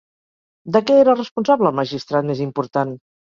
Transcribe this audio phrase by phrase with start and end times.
[0.77, 2.97] De què era responsable el magistrat més important?